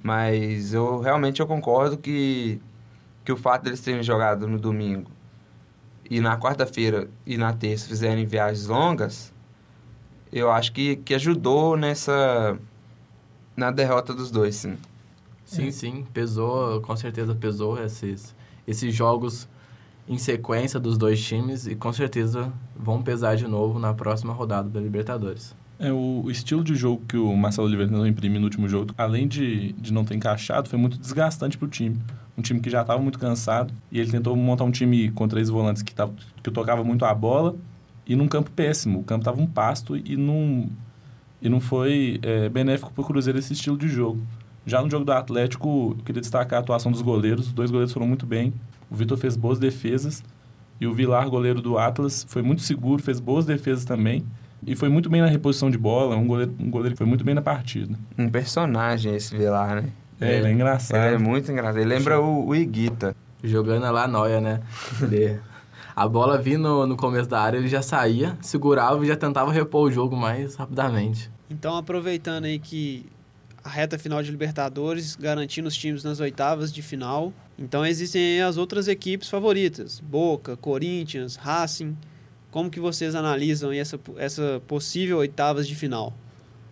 Mas 0.06 0.72
eu 0.72 1.00
realmente 1.00 1.42
eu 1.42 1.48
concordo 1.48 1.98
que, 1.98 2.62
que 3.24 3.32
o 3.32 3.36
fato 3.36 3.64
deles 3.64 3.82
terem 3.82 4.04
jogado 4.04 4.48
no 4.48 4.60
domingo 4.60 5.10
e 6.08 6.22
na 6.22 6.38
quarta-feira 6.38 7.10
e 7.26 7.38
na 7.38 7.52
terça 7.54 7.88
fizerem 7.88 8.24
viagens 8.24 8.68
longas, 8.68 9.34
eu 10.32 10.52
acho 10.52 10.74
que, 10.74 10.98
que 10.98 11.16
ajudou 11.16 11.76
nessa 11.76 12.56
na 13.58 13.72
derrota 13.72 14.14
dos 14.14 14.30
dois, 14.30 14.58
sim. 14.58 14.78
Sim, 15.44 15.70
é. 15.70 15.72
sim, 15.72 16.06
pesou, 16.14 16.80
com 16.82 16.96
certeza 16.96 17.34
pesou 17.34 17.84
esses, 17.84 18.36
esses 18.68 18.94
jogos 18.94 19.50
em 20.08 20.20
sequência 20.20 20.80
dos 20.80 21.00
dois 21.00 21.20
times 21.20 21.66
e 21.66 21.74
com 21.74 21.92
certeza 21.92 22.54
vão 22.76 23.02
pesar 23.02 23.38
de 23.38 23.48
novo 23.48 23.80
na 23.80 23.92
próxima 23.92 24.34
rodada 24.34 24.70
da 24.70 24.80
Libertadores. 24.80 25.56
É, 25.78 25.92
o, 25.92 26.30
estilo 26.30 26.64
de 26.64 26.74
jogo 26.74 27.04
que 27.06 27.18
o 27.18 27.36
Marcelo 27.36 27.68
Oliveira 27.68 27.92
não 27.92 28.08
imprimiu 28.08 28.40
no 28.40 28.46
último 28.46 28.68
jogo, 28.68 28.94
além 28.98 29.28
de, 29.28 29.74
de 29.74 29.92
não 29.92 30.06
ter 30.06 30.16
encaixado, 30.16 30.70
foi 30.70 30.80
muito 30.80 30.98
desgastante 30.98 31.58
para 31.58 31.66
o 31.66 31.70
time. 31.70 32.00
Um 32.38 32.42
time 32.42 32.60
que 32.60 32.70
já 32.70 32.82
estava 32.82 33.02
muito 33.02 33.20
cansado 33.20 33.74
e 33.92 34.00
ele 34.00 34.10
tentou 34.10 34.36
montar 34.36 34.64
um 34.64 34.72
time 34.72 35.12
com 35.12 35.28
três 35.28 35.50
volantes 35.50 35.82
que, 35.82 35.94
tava, 35.94 36.14
que 36.42 36.50
tocava 36.50 36.84
muito 36.84 37.04
a 37.04 37.14
bola 37.14 37.56
e 38.08 38.16
num 38.16 38.28
campo 38.28 38.52
péssimo. 38.52 39.00
O 39.00 39.04
campo 39.04 39.22
estava 39.22 39.42
um 39.42 39.48
pasto 39.48 39.98
e 39.98 40.16
não, 40.16 40.70
e 41.42 41.50
não 41.50 41.60
foi 41.60 42.20
é, 42.22 42.48
benéfico 42.48 42.92
para 42.94 43.02
o 43.02 43.06
Cruzeiro 43.06 43.38
esse 43.40 43.54
estilo 43.54 43.78
de 43.78 43.88
jogo. 43.90 44.22
Já 44.66 44.82
no 44.82 44.90
jogo 44.90 45.06
do 45.06 45.12
Atlético, 45.12 45.96
eu 45.98 46.04
queria 46.04 46.22
destacar 46.22 46.60
a 46.60 46.62
atuação 46.62 46.92
dos 46.92 47.02
goleiros. 47.02 47.48
Os 47.48 47.54
dois 47.54 47.70
goleiros 47.70 47.94
foram 47.94 48.08
muito 48.08 48.26
bem. 48.26 48.54
O 48.90 48.96
Vitor 48.96 49.18
fez 49.18 49.36
boas 49.36 49.60
defesas 49.60 50.24
e 50.80 50.88
o 50.88 50.94
Vilar, 50.94 51.30
goleiro 51.30 51.62
do 51.62 51.78
Atlas, 51.78 52.26
foi 52.28 52.42
muito 52.42 52.62
seguro, 52.62 53.02
fez 53.02 53.20
boas 53.20 53.46
defesas 53.46 53.86
também. 53.86 54.26
E 54.66 54.76
foi 54.76 54.90
muito 54.90 55.10
bem 55.10 55.22
na 55.22 55.28
reposição 55.28 55.70
de 55.70 55.78
bola, 55.78 56.16
um 56.16 56.26
goleiro, 56.26 56.56
um 56.60 56.70
goleiro 56.70 56.96
que 56.96 56.98
foi 56.98 57.08
muito 57.08 57.24
bem 57.24 57.36
na 57.36 57.42
partida. 57.42 57.98
Um 58.18 58.30
personagem 58.30 59.16
esse 59.16 59.36
Vilar, 59.36 59.76
né? 59.76 59.90
É, 60.20 60.38
ele 60.38 60.48
é 60.48 60.52
engraçado. 60.52 61.06
Ele 61.06 61.16
é 61.16 61.18
muito 61.18 61.52
engraçado. 61.52 61.78
Ele 61.78 61.90
lembra 61.90 62.20
o, 62.20 62.48
o 62.48 62.56
Iguita. 62.56 63.16
Jogando 63.44 63.84
lá 63.92 64.08
noia, 64.08 64.42
né? 64.42 64.62
Ele, 65.02 65.40
a 65.96 66.08
bola 66.08 66.38
vindo 66.38 66.88
no 66.88 66.98
começo 66.98 67.30
da 67.30 67.40
área, 67.40 67.58
ele 67.58 67.68
já 67.68 67.82
saía, 67.82 68.38
segurava 68.42 69.04
e 69.04 69.08
já 69.08 69.16
tentava 69.16 69.52
repor 69.52 69.84
o 69.84 69.92
jogo 69.92 70.16
mais 70.16 70.56
rapidamente. 70.56 71.30
Então, 71.50 71.78
aproveitando 71.78 72.46
aí 72.46 72.58
que 72.58 73.06
a 73.66 73.70
reta 73.70 73.98
final 73.98 74.22
de 74.22 74.30
Libertadores, 74.30 75.16
garantindo 75.16 75.68
os 75.68 75.76
times 75.76 76.04
nas 76.04 76.20
oitavas 76.20 76.72
de 76.72 76.84
final. 76.84 77.34
Então 77.58 77.84
existem 77.84 78.40
as 78.42 78.58
outras 78.58 78.88
equipes 78.88 79.28
favoritas: 79.28 80.00
Boca, 80.00 80.56
Corinthians, 80.56 81.36
Racing. 81.36 81.98
Como 82.56 82.70
que 82.70 82.80
vocês 82.80 83.16
analisam 83.16 83.70
essa, 83.74 84.00
essa 84.16 84.62
possível 84.66 85.18
oitavas 85.18 85.68
de 85.68 85.76
final? 85.76 86.14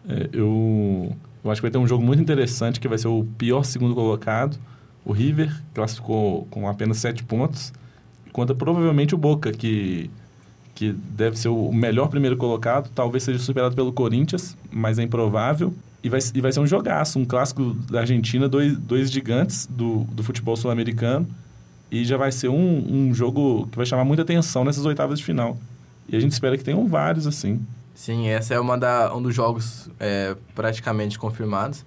É, 0.07 0.29
eu, 0.31 1.13
eu 1.43 1.51
acho 1.51 1.59
que 1.59 1.63
vai 1.63 1.71
ter 1.71 1.77
um 1.77 1.85
jogo 1.85 2.01
muito 2.01 2.21
interessante, 2.21 2.79
que 2.79 2.87
vai 2.87 2.97
ser 2.97 3.09
o 3.09 3.25
pior 3.37 3.65
segundo 3.65 3.93
colocado. 3.93 4.57
O 5.03 5.11
River 5.11 5.53
classificou 5.73 6.47
com 6.49 6.69
apenas 6.69 6.99
sete 6.99 7.21
pontos, 7.21 7.73
contra 8.31 8.55
provavelmente 8.55 9.13
o 9.13 9.17
Boca, 9.17 9.51
que, 9.51 10.09
que 10.73 10.93
deve 10.93 11.37
ser 11.37 11.49
o 11.49 11.69
melhor 11.73 12.07
primeiro 12.07 12.37
colocado. 12.37 12.89
Talvez 12.95 13.23
seja 13.23 13.39
superado 13.39 13.75
pelo 13.75 13.91
Corinthians, 13.91 14.55
mas 14.71 14.97
é 14.97 15.03
improvável. 15.03 15.73
E 16.01 16.07
vai, 16.07 16.21
e 16.33 16.39
vai 16.39 16.53
ser 16.53 16.61
um 16.61 16.67
jogaço, 16.67 17.19
um 17.19 17.25
clássico 17.25 17.73
da 17.91 17.99
Argentina, 17.99 18.47
dois, 18.47 18.77
dois 18.77 19.11
gigantes 19.11 19.67
do, 19.69 20.05
do 20.05 20.23
futebol 20.23 20.55
sul-americano. 20.55 21.27
E 21.91 22.05
já 22.05 22.15
vai 22.15 22.31
ser 22.31 22.47
um, 22.47 23.09
um 23.09 23.13
jogo 23.13 23.67
que 23.67 23.75
vai 23.75 23.85
chamar 23.85 24.05
muita 24.05 24.23
atenção 24.23 24.63
nessas 24.63 24.85
oitavas 24.85 25.19
de 25.19 25.25
final. 25.25 25.57
E 26.07 26.15
a 26.15 26.19
gente 26.19 26.31
espera 26.31 26.57
que 26.57 26.63
tenham 26.63 26.85
vários 26.87 27.25
assim. 27.25 27.65
Sim, 27.93 28.27
essa 28.27 28.53
é 28.53 28.59
uma 28.59 28.77
da, 28.77 29.15
um 29.15 29.21
dos 29.21 29.33
jogos 29.33 29.89
é, 29.99 30.35
praticamente 30.55 31.17
confirmados. 31.17 31.85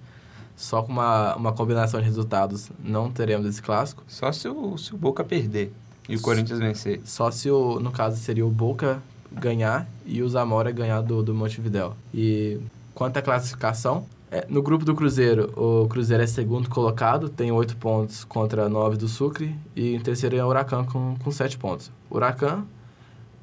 Só 0.55 0.81
com 0.81 0.91
uma, 0.91 1.35
uma 1.35 1.53
combinação 1.53 1.99
de 1.99 2.05
resultados 2.05 2.71
não 2.83 3.11
teremos 3.11 3.45
esse 3.45 3.61
clássico. 3.61 4.03
Só 4.07 4.31
se 4.31 4.47
o, 4.47 4.77
se 4.77 4.95
o 4.95 4.97
Boca 4.97 5.23
perder 5.23 5.71
e 6.09 6.15
o 6.15 6.21
Corinthians 6.21 6.59
vencer. 6.59 7.01
Só 7.03 7.29
se, 7.29 7.49
o, 7.51 7.79
no 7.79 7.91
caso, 7.91 8.17
seria 8.17 8.45
o 8.45 8.49
Boca 8.49 9.01
ganhar 9.31 9.87
e 10.05 10.23
o 10.23 10.29
Zamora 10.29 10.71
ganhar 10.71 11.01
do, 11.01 11.21
do 11.21 11.35
Montevidéu. 11.35 11.95
E 12.13 12.59
quanto 12.95 13.17
à 13.17 13.21
classificação, 13.21 14.05
é, 14.31 14.45
no 14.49 14.61
grupo 14.61 14.83
do 14.83 14.95
Cruzeiro, 14.95 15.53
o 15.55 15.87
Cruzeiro 15.87 16.23
é 16.23 16.27
segundo 16.27 16.69
colocado, 16.69 17.29
tem 17.29 17.51
oito 17.51 17.77
pontos 17.77 18.23
contra 18.23 18.67
nove 18.67 18.97
do 18.97 19.07
Sucre, 19.07 19.55
e 19.75 19.93
em 19.93 19.99
terceiro 19.99 20.35
é 20.35 20.43
o 20.43 20.47
Huracan 20.47 20.85
com, 20.85 21.15
com 21.23 21.31
sete 21.31 21.57
pontos. 21.57 21.91
O 22.09 22.15
Huracan 22.15 22.65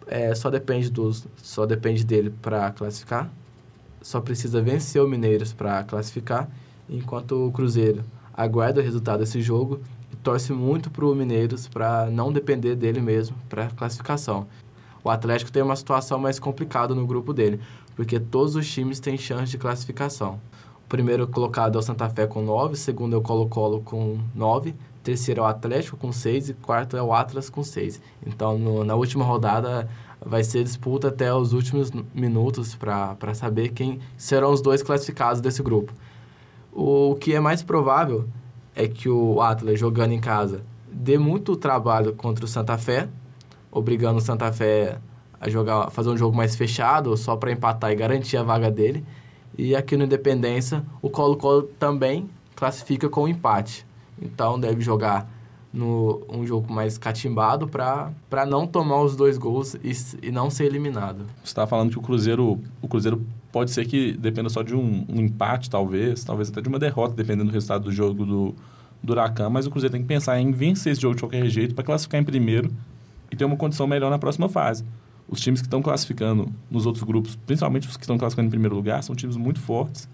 é, 0.06 0.34
só, 0.34 0.50
depende 0.50 0.90
dos, 0.90 1.26
só 1.37 1.66
depende 1.66 2.04
dele 2.04 2.30
para 2.42 2.70
classificar, 2.70 3.30
só 4.00 4.20
precisa 4.20 4.61
vencer 4.61 5.02
o 5.02 5.08
Mineiros 5.08 5.52
para 5.52 5.82
classificar, 5.84 6.49
enquanto 6.88 7.46
o 7.46 7.52
Cruzeiro 7.52 8.04
aguarda 8.32 8.80
o 8.80 8.84
resultado 8.84 9.20
desse 9.20 9.40
jogo 9.40 9.80
e 10.12 10.16
torce 10.16 10.52
muito 10.52 10.90
para 10.90 11.04
o 11.04 11.14
Mineiros 11.14 11.68
para 11.68 12.11
não 12.11 12.32
depender 12.32 12.75
dele 12.75 13.00
mesmo 13.00 13.37
para 13.49 13.68
classificação. 13.68 14.46
O 15.02 15.11
Atlético 15.11 15.52
tem 15.52 15.62
uma 15.62 15.76
situação 15.76 16.18
mais 16.18 16.38
complicada 16.38 16.94
no 16.94 17.06
grupo 17.06 17.32
dele, 17.32 17.61
porque 17.94 18.18
todos 18.18 18.56
os 18.56 18.70
times 18.70 19.00
têm 19.00 19.18
chance 19.18 19.50
de 19.50 19.58
classificação. 19.58 20.40
O 20.84 20.88
primeiro 20.88 21.26
colocado 21.26 21.76
é 21.76 21.78
o 21.78 21.82
Santa 21.82 22.08
Fé 22.08 22.26
com 22.26 22.42
9, 22.42 22.76
segundo 22.76 23.14
é 23.14 23.18
o 23.18 23.23
Colo-Colo 23.23 23.82
com 23.82 24.18
9, 24.34 24.75
terceiro 25.04 25.42
é 25.42 25.44
o 25.44 25.46
Atlético 25.46 25.96
com 25.96 26.11
6 26.11 26.49
e 26.49 26.54
quarto 26.54 26.96
é 26.96 27.02
o 27.02 27.12
Atlas 27.12 27.50
com 27.50 27.62
6. 27.62 28.00
Então, 28.26 28.58
no, 28.58 28.82
na 28.82 28.94
última 28.94 29.25
rodada 29.25 29.88
vai 30.25 30.42
ser 30.42 30.64
disputa 30.64 31.08
até 31.08 31.32
os 31.32 31.52
últimos 31.52 31.92
minutos 32.14 32.75
para 32.75 33.34
saber 33.34 33.68
quem 33.68 34.00
serão 34.16 34.52
os 34.52 34.62
dois 34.62 34.82
classificados 34.82 35.40
desse 35.40 35.62
grupo. 35.62 35.92
O 36.73 37.16
que 37.20 37.34
é 37.34 37.40
mais 37.40 37.62
provável 37.62 38.26
é 38.75 38.88
que 38.88 39.08
o 39.08 39.40
Atlas, 39.40 39.78
jogando 39.78 40.12
em 40.12 40.20
casa, 40.20 40.62
dê 40.90 41.18
muito 41.18 41.54
trabalho 41.54 42.14
contra 42.14 42.44
o 42.44 42.49
Santa 42.49 42.78
Fé, 42.78 43.08
obrigando 43.70 44.18
o 44.18 44.23
Santa 44.23 44.50
Fé 44.52 44.99
a 45.40 45.49
jogar, 45.50 45.90
fazer 45.90 46.08
um 46.08 46.16
jogo 46.16 46.34
mais 46.34 46.56
fechado, 46.56 47.14
só 47.16 47.37
para 47.37 47.52
empatar 47.52 47.92
e 47.92 47.94
garantir 47.94 48.38
a 48.38 48.42
vaga 48.42 48.70
dele. 48.70 49.04
E 49.56 49.76
aqui 49.76 49.96
no 49.96 50.04
Independência, 50.04 50.82
o 51.02 51.11
Colo-Colo 51.11 51.64
também 51.78 52.28
classifica 52.56 53.08
com 53.08 53.28
empate. 53.28 53.87
Então 54.25 54.59
deve 54.59 54.81
jogar 54.81 55.31
no 55.75 56.25
um 56.28 56.47
jogo 56.47 56.73
mais 56.73 56.97
catimbado 56.97 57.66
para 57.66 58.47
não 58.47 58.64
tomar 58.64 59.02
os 59.02 59.16
dois 59.16 59.37
gols 59.37 59.75
e, 59.75 59.93
e 60.23 60.31
não 60.31 60.49
ser 60.49 60.66
eliminado. 60.66 61.26
Você 61.43 61.47
estava 61.47 61.66
falando 61.66 61.90
que 61.90 61.99
o 61.99 62.00
Cruzeiro, 62.00 62.61
o 62.81 62.88
Cruzeiro 62.88 63.26
pode 63.50 63.73
ser 63.73 63.85
que 63.85 64.12
dependa 64.12 64.49
só 64.49 64.62
de 64.62 64.75
um, 64.75 65.04
um, 65.09 65.21
empate, 65.21 65.69
talvez, 65.69 66.23
talvez 66.23 66.49
até 66.49 66.61
de 66.61 66.69
uma 66.69 66.78
derrota, 66.78 67.14
dependendo 67.14 67.50
do 67.50 67.52
resultado 67.52 67.85
do 67.85 67.93
jogo 67.93 68.25
do, 68.25 68.54
do 69.02 69.12
Huracan, 69.12 69.50
mas 69.50 69.66
o 69.66 69.71
Cruzeiro 69.71 69.93
tem 69.93 70.02
que 70.02 70.07
pensar 70.07 70.40
em 70.40 70.52
vencer 70.52 70.93
esse 70.93 71.02
jogo 71.02 71.16
de 71.16 71.23
qualquer 71.23 71.47
jeito 71.49 71.75
para 71.75 71.83
classificar 71.83 72.21
em 72.21 72.25
primeiro 72.25 72.71
e 73.31 73.37
ter 73.37 73.45
uma 73.45 73.57
condição 73.57 73.87
melhor 73.87 74.11
na 74.11 74.19
próxima 74.19 74.49
fase. 74.49 74.85
Os 75.26 75.40
times 75.40 75.61
que 75.61 75.66
estão 75.66 75.83
classificando 75.83 76.52
nos 76.71 76.87
outros 76.87 77.02
grupos, 77.02 77.35
principalmente 77.35 77.88
os 77.88 77.97
que 77.97 78.04
estão 78.04 78.16
classificando 78.16 78.47
em 78.47 78.50
primeiro 78.50 78.76
lugar, 78.76 79.02
são 79.02 79.16
times 79.16 79.37
muito 79.37 79.59
fortes. 79.59 80.09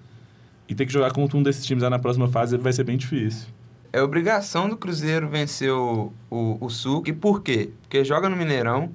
E 0.69 0.75
ter 0.75 0.87
que 0.87 0.93
jogar 0.93 1.13
contra 1.13 1.37
um 1.37 1.43
desses 1.43 1.67
times 1.67 1.83
na 1.83 1.99
próxima 1.99 2.29
fase 2.29 2.57
vai 2.57 2.73
ser 2.73 2.85
bem 2.85 2.97
difícil 2.97 3.49
é 3.93 4.03
obrigação 4.03 4.69
do 4.69 4.77
Cruzeiro 4.77 5.29
vencer 5.29 5.73
o, 5.73 6.13
o, 6.31 6.59
o 6.61 6.71
Sul. 6.71 7.03
E 7.07 7.13
por 7.13 7.43
quê? 7.43 7.71
Porque 7.83 8.05
joga 8.05 8.29
no 8.29 8.37
Mineirão 8.37 8.91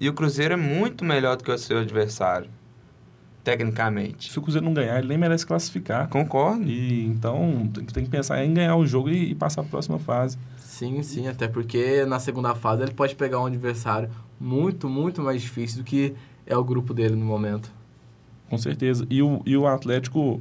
e 0.00 0.08
o 0.08 0.12
Cruzeiro 0.12 0.54
é 0.54 0.56
muito 0.56 1.04
melhor 1.04 1.36
do 1.36 1.44
que 1.44 1.50
o 1.50 1.58
seu 1.58 1.78
adversário, 1.78 2.50
tecnicamente. 3.44 4.32
Se 4.32 4.38
o 4.38 4.42
Cruzeiro 4.42 4.64
não 4.64 4.74
ganhar, 4.74 4.98
ele 4.98 5.08
nem 5.08 5.18
merece 5.18 5.46
classificar. 5.46 6.08
Concordo. 6.08 6.64
E 6.64 7.06
então 7.06 7.68
tem 7.92 8.04
que 8.04 8.10
pensar 8.10 8.44
em 8.44 8.52
ganhar 8.52 8.76
o 8.76 8.86
jogo 8.86 9.08
e, 9.08 9.30
e 9.30 9.34
passar 9.34 9.60
a 9.60 9.64
próxima 9.64 9.98
fase. 9.98 10.38
Sim, 10.56 11.02
sim, 11.02 11.28
até 11.28 11.46
porque 11.46 12.04
na 12.06 12.18
segunda 12.18 12.54
fase 12.54 12.82
ele 12.82 12.92
pode 12.92 13.14
pegar 13.14 13.40
um 13.40 13.46
adversário 13.46 14.10
muito, 14.40 14.88
muito 14.88 15.20
mais 15.22 15.42
difícil 15.42 15.78
do 15.78 15.84
que 15.84 16.14
é 16.46 16.56
o 16.56 16.64
grupo 16.64 16.94
dele 16.94 17.14
no 17.14 17.24
momento. 17.24 17.70
Com 18.48 18.58
certeza. 18.58 19.06
E 19.08 19.22
o, 19.22 19.42
e 19.46 19.56
o 19.56 19.66
Atlético, 19.66 20.40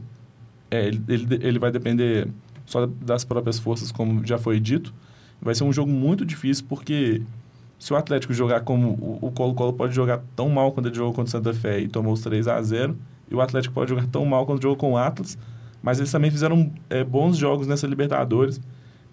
é, 0.71 0.87
ele, 0.87 1.03
ele, 1.07 1.27
ele 1.45 1.59
vai 1.59 1.71
depender 1.71 2.27
só 2.69 2.85
das 2.85 3.25
próprias 3.25 3.57
forças, 3.57 3.91
como 3.91 4.25
já 4.25 4.37
foi 4.37 4.59
dito. 4.59 4.93
Vai 5.41 5.55
ser 5.55 5.63
um 5.63 5.73
jogo 5.73 5.91
muito 5.91 6.23
difícil, 6.23 6.65
porque 6.69 7.21
se 7.79 7.91
o 7.91 7.95
Atlético 7.95 8.31
jogar 8.31 8.61
como 8.61 9.17
o 9.21 9.31
Colo-Colo 9.31 9.73
pode 9.73 9.95
jogar 9.95 10.21
tão 10.35 10.49
mal 10.49 10.71
quando 10.71 10.85
ele 10.85 10.95
jogou 10.95 11.11
contra 11.11 11.29
o 11.29 11.31
Santa 11.31 11.53
Fé 11.53 11.79
e 11.79 11.87
tomou 11.87 12.13
os 12.13 12.21
3 12.21 12.47
a 12.47 12.61
0 12.61 12.95
e 13.31 13.33
o 13.33 13.41
Atlético 13.41 13.73
pode 13.73 13.89
jogar 13.89 14.05
tão 14.07 14.23
mal 14.23 14.45
quando 14.45 14.61
jogou 14.61 14.77
com 14.77 14.93
o 14.93 14.97
Atlas, 14.97 15.37
mas 15.81 15.97
eles 15.97 16.11
também 16.11 16.29
fizeram 16.29 16.71
é, 16.89 17.03
bons 17.03 17.37
jogos 17.37 17.65
nessa 17.65 17.87
Libertadores. 17.87 18.61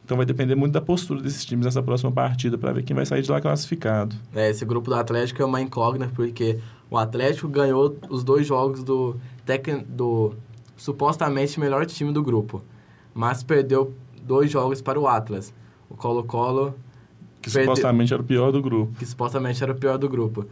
Então 0.05 0.17
vai 0.17 0.27
depender 0.27 0.55
muito 0.55 0.73
da 0.73 0.81
postura 0.81 1.23
desses 1.23 1.45
times 1.45 1.65
nessa 1.65 1.83
próxima 1.83 2.13
partida 2.13 2.59
para 2.59 2.73
ver 2.73 2.83
quem 2.83 2.95
vai 2.95 3.07
sair 3.07 3.23
de 3.23 3.31
lá 3.31 3.41
classificado. 3.41 4.15
É, 4.35 4.51
esse 4.51 4.65
grupo 4.65 4.91
do 4.91 4.97
Atlético 4.97 5.43
é 5.43 5.45
uma 5.45 5.61
incógnita, 5.61 6.13
porque 6.15 6.59
o 6.91 6.99
Atlético 6.99 7.49
ganhou 7.49 7.97
os 8.11 8.23
dois 8.23 8.47
jogos 8.47 8.85
do, 8.85 9.17
tec, 9.45 9.67
do 9.89 10.35
supostamente 10.77 11.59
melhor 11.59 11.87
time 11.87 12.13
do 12.13 12.23
grupo 12.23 12.63
mas 13.17 13.43
perdeu 13.43 13.95
dois 14.23 14.51
jogos 14.51 14.83
para 14.83 15.01
o 15.01 15.09
Atlas. 15.09 15.53
O 15.89 15.97
Colo-Colo... 15.97 16.75
Que 17.41 17.51
perde... 17.51 17.65
supostamente 17.65 18.13
era 18.13 18.23
o 18.23 18.27
pior 18.27 18.53
do 18.53 18.61
grupo. 18.61 18.95
Que 18.99 19.07
supostamente 19.07 19.63
era 19.63 19.73
o 19.73 19.75
pior 19.75 19.97
do 19.97 20.07
grupo. 20.07 20.45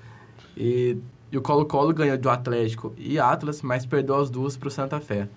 E, 0.57 0.97
e 1.31 1.37
o 1.37 1.43
Colo-Colo 1.43 1.93
ganhou 1.93 2.17
do 2.17 2.31
Atlético 2.31 2.95
e 2.97 3.19
Atlas, 3.19 3.61
mas 3.61 3.85
perdeu 3.85 4.17
as 4.17 4.31
duas 4.31 4.57
para 4.57 4.69
o 4.69 4.71
Santa 4.71 4.99
Fé. 4.99 5.29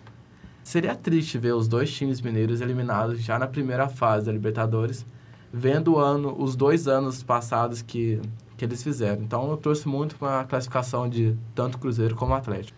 Seria 0.63 0.95
triste 0.95 1.37
ver 1.37 1.53
os 1.53 1.67
dois 1.67 1.91
times 1.91 2.21
mineiros 2.21 2.61
eliminados 2.61 3.21
já 3.21 3.37
na 3.37 3.47
primeira 3.47 3.89
fase 3.89 4.27
da 4.27 4.31
Libertadores, 4.31 5.05
vendo 5.51 5.95
o 5.95 5.99
ano, 5.99 6.33
os 6.41 6.55
dois 6.55 6.87
anos 6.87 7.23
passados 7.23 7.81
que, 7.81 8.21
que 8.55 8.63
eles 8.63 8.81
fizeram. 8.81 9.21
Então 9.21 9.49
eu 9.51 9.57
trouxe 9.57 9.85
muito 9.85 10.15
para 10.15 10.41
a 10.41 10.43
classificação 10.45 11.09
de 11.09 11.35
tanto 11.53 11.77
Cruzeiro 11.77 12.15
como 12.15 12.33
Atlético. 12.33 12.77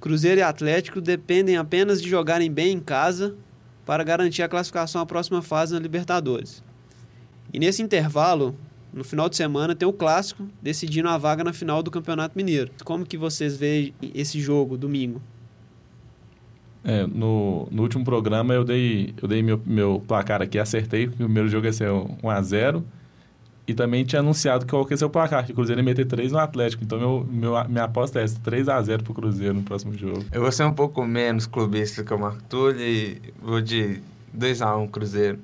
Cruzeiro 0.00 0.38
e 0.40 0.44
Atlético 0.44 1.00
dependem 1.00 1.56
apenas 1.56 2.00
de 2.00 2.08
jogarem 2.08 2.52
bem 2.52 2.74
em 2.74 2.80
casa 2.80 3.34
para 3.88 4.04
garantir 4.04 4.42
a 4.42 4.48
classificação 4.48 5.00
à 5.00 5.06
próxima 5.06 5.40
fase 5.40 5.72
na 5.72 5.80
Libertadores. 5.80 6.62
E 7.50 7.58
nesse 7.58 7.80
intervalo, 7.80 8.54
no 8.92 9.02
final 9.02 9.30
de 9.30 9.36
semana, 9.36 9.74
tem 9.74 9.88
o 9.88 9.94
clássico 9.94 10.46
decidindo 10.60 11.08
a 11.08 11.16
vaga 11.16 11.42
na 11.42 11.54
final 11.54 11.82
do 11.82 11.90
Campeonato 11.90 12.36
Mineiro. 12.36 12.70
Como 12.84 13.06
que 13.06 13.16
vocês 13.16 13.56
veem 13.56 13.94
esse 14.14 14.42
jogo 14.42 14.76
domingo? 14.76 15.22
É, 16.84 17.06
no, 17.06 17.66
no 17.70 17.80
último 17.80 18.04
programa 18.04 18.52
eu 18.52 18.62
dei, 18.62 19.14
eu 19.22 19.26
dei 19.26 19.42
meu, 19.42 19.58
meu 19.64 20.04
placar 20.06 20.42
aqui, 20.42 20.58
acertei 20.58 21.06
o 21.06 21.12
primeiro 21.12 21.48
jogo 21.48 21.64
ia 21.64 21.72
ser 21.72 21.90
1 21.90 22.28
a 22.28 22.42
0 22.42 22.84
e 23.68 23.74
também 23.74 24.02
tinha 24.02 24.20
anunciado 24.20 24.64
que 24.64 24.70
qual 24.70 24.86
que 24.86 24.94
ia 24.94 24.96
ser 24.96 25.04
o 25.04 25.10
placar, 25.10 25.44
que 25.44 25.52
o 25.52 25.54
Cruzeiro 25.54 25.78
ia 25.78 25.84
meter 25.84 26.06
3 26.06 26.32
no 26.32 26.38
Atlético. 26.38 26.82
Então, 26.82 26.98
meu, 26.98 27.26
meu, 27.30 27.68
minha 27.68 27.84
aposta 27.84 28.18
é 28.18 28.24
essa, 28.24 28.40
3x0 28.40 29.02
pro 29.02 29.12
Cruzeiro 29.12 29.52
no 29.52 29.62
próximo 29.62 29.92
jogo. 29.92 30.24
Eu 30.32 30.40
vou 30.40 30.50
ser 30.50 30.64
um 30.64 30.72
pouco 30.72 31.04
menos 31.04 31.46
clubista 31.46 32.02
que 32.02 32.14
o 32.14 32.18
Marco 32.18 32.42
Túlio 32.44 32.80
e 32.80 33.20
vou 33.42 33.60
de 33.60 34.00
2x1 34.36 34.90
Cruzeiro. 34.90 35.38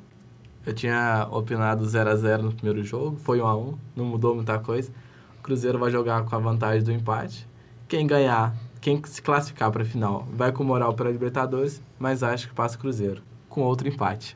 Eu 0.65 0.73
tinha 0.73 1.29
opinado 1.31 1.85
0x0 1.85 2.39
no 2.39 2.53
primeiro 2.55 2.83
jogo, 2.83 3.19
foi 3.19 3.41
1x1, 3.41 3.75
não 3.95 4.07
mudou 4.07 4.35
muita 4.35 4.59
coisa. 4.59 4.91
O 5.39 5.43
Cruzeiro 5.43 5.79
vai 5.79 5.91
jogar 5.91 6.25
com 6.25 6.35
a 6.35 6.39
vantagem 6.39 6.83
do 6.83 6.93
empate. 6.93 7.47
Quem 7.87 8.07
ganhar, 8.07 8.57
quem 8.81 9.03
se 9.05 9.21
classificar 9.21 9.71
para 9.71 9.83
a 9.83 9.87
final, 9.87 10.27
vai 10.33 10.51
com 10.51 10.65
moral 10.65 10.95
para 10.95 11.11
a 11.11 11.13
Libertadores, 11.13 11.83
mas 11.99 12.23
acho 12.23 12.49
que 12.49 12.55
passa 12.55 12.77
o 12.77 12.79
Cruzeiro, 12.79 13.21
com 13.51 13.61
outro 13.61 13.87
empate. 13.87 14.35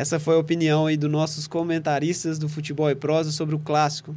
Essa 0.00 0.18
foi 0.18 0.34
a 0.34 0.38
opinião 0.38 0.86
aí 0.86 0.96
dos 0.96 1.10
nossos 1.10 1.46
comentaristas 1.46 2.38
do 2.38 2.48
Futebol 2.48 2.88
e 2.88 2.94
Prosa 2.94 3.30
sobre 3.30 3.54
o 3.54 3.58
clássico. 3.58 4.16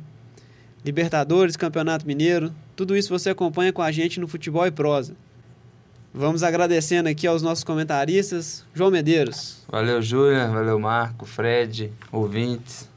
Libertadores, 0.86 1.58
Campeonato 1.58 2.08
Mineiro, 2.08 2.54
tudo 2.74 2.96
isso 2.96 3.10
você 3.10 3.32
acompanha 3.32 3.74
com 3.74 3.82
a 3.82 3.92
gente 3.92 4.18
no 4.18 4.26
Futebol 4.26 4.66
e 4.66 4.72
Prosa. 4.72 5.14
Vamos 6.14 6.42
agradecendo 6.42 7.10
aqui 7.10 7.28
aos 7.28 7.42
nossos 7.42 7.66
comentaristas. 7.66 8.64
João 8.74 8.92
Medeiros. 8.92 9.66
Valeu, 9.68 10.02
Júlia. 10.02 10.48
Valeu, 10.48 10.80
Marco, 10.80 11.26
Fred, 11.26 11.92
ouvintes. 12.14 12.90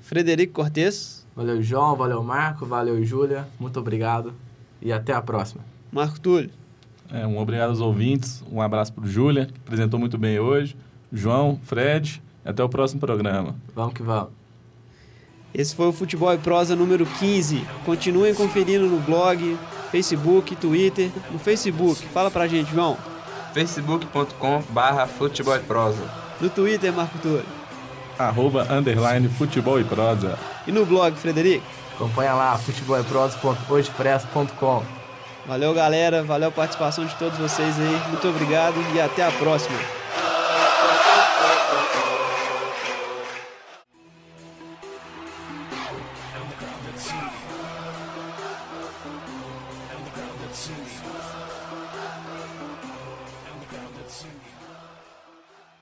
Frederico 0.00 0.54
Cortes. 0.54 1.24
Valeu, 1.36 1.62
João. 1.62 1.94
Valeu, 1.94 2.20
Marco. 2.20 2.66
Valeu, 2.66 3.00
Júlia. 3.04 3.46
Muito 3.60 3.78
obrigado. 3.78 4.34
E 4.82 4.92
até 4.92 5.12
a 5.12 5.22
próxima. 5.22 5.64
Marco 5.92 6.18
Túlio. 6.18 6.50
É, 7.12 7.24
um 7.24 7.38
obrigado 7.38 7.70
aos 7.70 7.80
ouvintes. 7.80 8.42
Um 8.50 8.60
abraço 8.60 8.92
para 8.92 9.04
o 9.04 9.06
Júlia, 9.06 9.46
que 9.46 9.60
apresentou 9.64 10.00
muito 10.00 10.18
bem 10.18 10.40
hoje. 10.40 10.76
João, 11.14 11.58
Fred, 11.64 12.22
até 12.44 12.62
o 12.62 12.68
próximo 12.68 13.00
programa. 13.00 13.56
Vamos 13.74 13.94
que 13.94 14.02
vamos. 14.02 14.28
Esse 15.54 15.74
foi 15.76 15.86
o 15.86 15.92
Futebol 15.92 16.34
e 16.34 16.38
Prosa 16.38 16.74
número 16.74 17.06
15. 17.06 17.64
Continuem 17.86 18.34
conferindo 18.34 18.86
no 18.86 18.98
blog, 18.98 19.56
Facebook, 19.92 20.56
Twitter. 20.56 21.12
No 21.30 21.38
Facebook, 21.38 22.04
fala 22.08 22.28
pra 22.28 22.48
gente, 22.48 22.72
João. 22.72 22.98
facebook.com 23.54 24.64
barra 24.70 25.06
futebol 25.06 25.54
e 25.54 25.60
prosa. 25.60 26.02
No 26.40 26.50
Twitter, 26.50 26.92
Marco 26.92 27.16
Túlio. 27.18 27.44
Arroba, 28.18 28.66
underline, 28.68 29.28
futebol 29.28 29.80
e 29.80 29.84
prosa. 29.84 30.36
E 30.66 30.72
no 30.72 30.84
blog, 30.84 31.16
Frederico? 31.16 31.64
Acompanha 31.94 32.34
lá, 32.34 32.58
futeboleprosa.hojepress.com. 32.58 34.82
Valeu, 35.46 35.72
galera. 35.72 36.24
Valeu 36.24 36.48
a 36.48 36.52
participação 36.52 37.06
de 37.06 37.14
todos 37.14 37.38
vocês 37.38 37.78
aí. 37.78 38.02
Muito 38.08 38.28
obrigado 38.28 38.74
e 38.94 39.00
até 39.00 39.24
a 39.24 39.30
próxima. 39.30 39.78